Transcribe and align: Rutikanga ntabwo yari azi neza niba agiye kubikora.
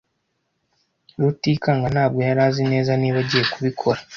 Rutikanga 1.21 1.87
ntabwo 1.93 2.19
yari 2.27 2.41
azi 2.47 2.63
neza 2.71 2.91
niba 3.01 3.17
agiye 3.23 3.43
kubikora. 3.53 3.99